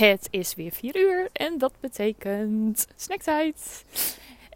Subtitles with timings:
[0.00, 3.84] Het is weer 4 uur en dat betekent snacktijd.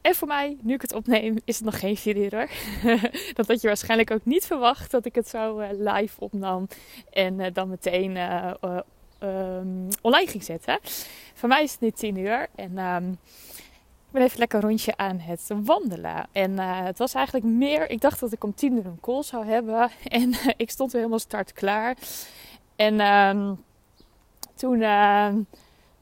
[0.03, 2.31] En voor mij, nu ik het opneem, is het nog geen 4 uur
[3.37, 6.69] dat had je waarschijnlijk ook niet verwacht dat ik het zo uh, live opnam
[7.11, 8.53] en uh, dan meteen uh,
[9.21, 10.79] um, online ging zetten.
[11.35, 13.11] Voor mij is het nu 10 uur en um,
[14.07, 16.27] ik ben even lekker een rondje aan het wandelen.
[16.33, 19.47] En het was eigenlijk meer, ik dacht dat ik om 10 uur een call zou
[19.47, 21.97] hebben en ik stond weer helemaal start klaar.
[22.77, 23.01] En...
[23.01, 23.59] Um,
[24.65, 25.29] toen uh,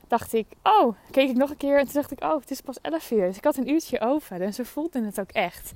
[0.09, 2.61] dacht ik, oh, keek ik nog een keer en toen dacht ik, oh, het is
[2.61, 3.27] pas 11 uur.
[3.27, 5.73] Dus ik had een uurtje over en ze voelde het ook echt.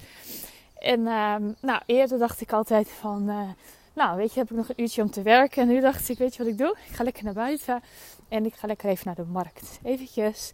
[0.79, 3.49] En uh, nou, eerder dacht ik altijd van, uh,
[3.93, 5.63] nou, weet je, heb ik nog een uurtje om te werken.
[5.63, 6.77] En nu dacht ik, weet je wat ik doe?
[6.89, 7.83] Ik ga lekker naar buiten
[8.29, 9.79] en ik ga lekker even naar de markt.
[9.83, 10.53] Eventjes.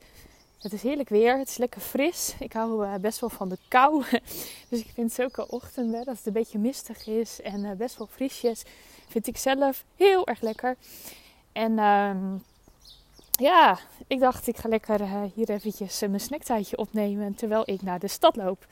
[0.61, 2.35] Het is heerlijk weer, het is lekker fris.
[2.39, 4.05] Ik hou uh, best wel van de kou.
[4.71, 8.07] dus ik vind zulke ochtenden, als het een beetje mistig is en uh, best wel
[8.07, 8.62] frisjes,
[9.09, 10.77] vind ik zelf heel erg lekker.
[11.52, 12.42] En um,
[13.30, 17.83] ja, ik dacht ik ga lekker uh, hier eventjes uh, mijn snacktijdje opnemen terwijl ik
[17.83, 18.67] naar de stad loop.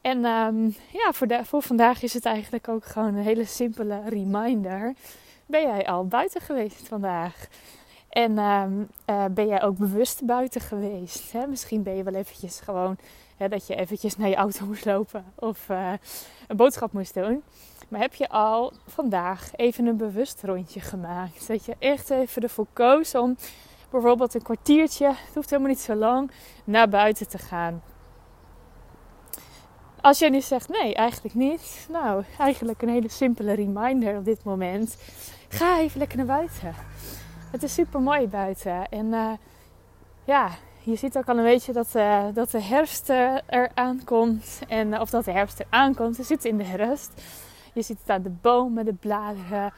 [0.00, 4.02] En um, ja, voor, de, voor vandaag is het eigenlijk ook gewoon een hele simpele
[4.08, 4.94] reminder.
[5.46, 7.46] Ben jij al buiten geweest vandaag?
[8.08, 11.32] En um, uh, ben jij ook bewust buiten geweest?
[11.32, 11.46] Hè?
[11.46, 12.96] Misschien ben je wel eventjes gewoon
[13.36, 15.68] hè, dat je eventjes naar je auto moest lopen of
[16.48, 17.42] een boodschap moest doen.
[17.90, 21.48] Maar heb je al vandaag even een bewust rondje gemaakt?
[21.48, 23.36] Dat je echt even ervoor koos om
[23.90, 26.30] bijvoorbeeld een kwartiertje, het hoeft helemaal niet zo lang,
[26.64, 27.82] naar buiten te gaan.
[30.00, 31.86] Als jij nu zegt nee, eigenlijk niet.
[31.90, 34.96] Nou, eigenlijk een hele simpele reminder op dit moment.
[35.48, 36.74] Ga even lekker naar buiten.
[37.50, 38.88] Het is super mooi buiten.
[38.88, 39.32] En uh,
[40.24, 40.50] ja,
[40.82, 43.08] je ziet ook al een beetje dat, uh, dat de herfst
[43.46, 44.60] er aankomt.
[44.68, 46.16] En, of dat de herfst er aankomt.
[46.16, 47.22] We zitten in de herfst.
[47.72, 49.72] Je ziet het aan de bomen, de bladeren.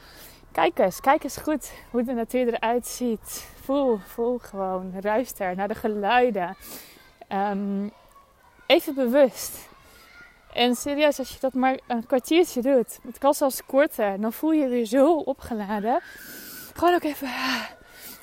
[0.51, 3.47] Kijk eens, kijk eens goed hoe de natuur eruit ziet.
[3.61, 6.55] Voel, voel gewoon, ruister naar de geluiden.
[7.29, 7.91] Um,
[8.65, 9.69] even bewust.
[10.53, 14.51] En serieus, als je dat maar een kwartiertje doet, het kan zelfs korter, dan voel
[14.51, 16.01] je je weer zo opgeladen.
[16.73, 17.61] Gewoon ook even ah,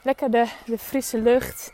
[0.02, 1.72] lekker de, de frisse lucht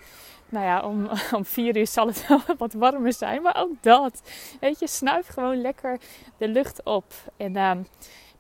[0.48, 3.42] nou ja, om, om vier uur zal het wel wat warmer zijn.
[3.42, 4.22] Maar ook dat.
[4.60, 6.00] Weet je, snuif gewoon lekker
[6.36, 7.12] de lucht op.
[7.36, 7.86] En um,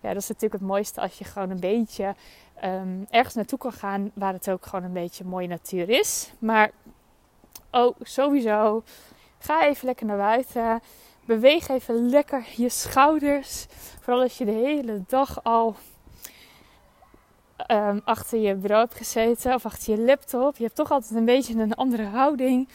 [0.00, 2.14] ja, dat is natuurlijk het mooiste als je gewoon een beetje
[2.64, 6.32] um, ergens naartoe kan gaan waar het ook gewoon een beetje mooie natuur is.
[6.38, 6.70] Maar
[7.70, 8.82] ook sowieso,
[9.38, 10.80] ga even lekker naar buiten.
[11.24, 13.66] Beweeg even lekker je schouders.
[14.00, 15.76] Vooral als je de hele dag al
[17.70, 20.56] um, achter je bureau hebt gezeten of achter je laptop.
[20.56, 22.68] Je hebt toch altijd een beetje een andere houding.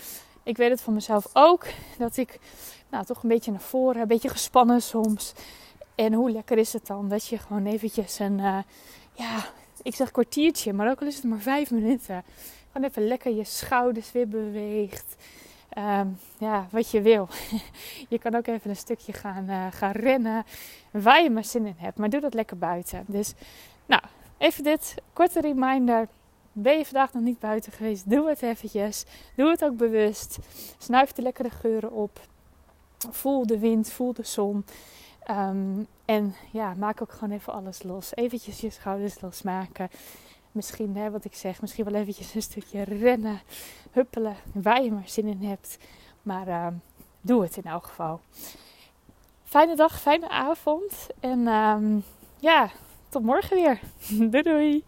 [0.44, 1.66] Ik weet het van mezelf ook.
[1.97, 2.40] Dat ik
[2.90, 5.34] nou, toch een beetje naar voren, een beetje gespannen soms.
[5.96, 8.57] En hoe lekker is het dan dat je gewoon eventjes een, uh,
[9.13, 9.46] ja,
[9.81, 12.24] ik zeg kwartiertje, maar ook al is het maar vijf minuten.
[12.72, 15.16] Gewoon even lekker je schouders weer beweegt.
[15.78, 17.28] Um, ja, wat je wil.
[18.09, 20.44] je kan ook even een stukje gaan, uh, gaan rennen.
[20.91, 21.97] Waar je maar zin in hebt.
[21.97, 23.03] Maar doe dat lekker buiten.
[23.07, 23.34] Dus,
[23.85, 24.01] nou,
[24.41, 26.07] Even dit korte reminder.
[26.52, 28.09] Ben je vandaag nog niet buiten geweest?
[28.09, 29.06] Doe het eventjes.
[29.35, 30.38] Doe het ook bewust.
[30.78, 32.19] Snuif de lekkere geuren op.
[33.09, 34.66] Voel de wind, voel de zon.
[35.30, 38.16] Um, en ja, maak ook gewoon even alles los.
[38.16, 39.90] Eventjes je schouders losmaken.
[40.51, 43.41] Misschien, hè, wat ik zeg, misschien wel eventjes een stukje rennen,
[43.91, 45.78] huppelen, waar je maar zin in hebt.
[46.22, 46.68] Maar uh,
[47.22, 48.19] doe het in elk geval.
[49.44, 51.07] Fijne dag, fijne avond.
[51.19, 52.03] En um,
[52.40, 52.69] ja,
[53.12, 53.80] tot morgen weer.
[54.32, 54.84] doei doei.